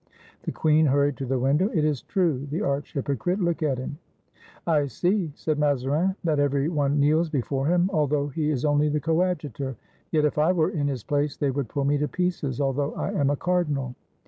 The 0.41 0.51
queen 0.51 0.87
hurried 0.87 1.15
to 1.17 1.27
the 1.27 1.37
window. 1.37 1.69
"It 1.71 1.85
is 1.85 2.01
true; 2.01 2.47
the 2.49 2.63
arch 2.63 2.93
hypocrite! 2.93 3.39
Look 3.39 3.61
at 3.61 3.77
him." 3.77 3.99
"I 4.65 4.87
see," 4.87 5.31
said 5.35 5.59
Mazarin, 5.59 6.15
"that 6.23 6.39
every 6.39 6.69
one 6.69 6.99
kneels 6.99 7.29
before 7.29 7.67
him, 7.67 7.87
although 7.93 8.27
he 8.27 8.49
is 8.49 8.65
only 8.65 8.89
the 8.89 8.99
Coadjutor; 8.99 9.75
yet 10.11 10.25
if 10.25 10.39
I 10.39 10.53
were 10.53 10.71
in 10.71 10.87
his 10.87 11.03
place 11.03 11.37
they 11.37 11.51
would 11.51 11.69
pull 11.69 11.85
me 11.85 11.99
to 11.99 12.07
pieces, 12.07 12.59
although 12.59 12.95
I 12.95 13.11
am 13.11 13.29
a 13.29 13.35
cardinal. 13.35 13.93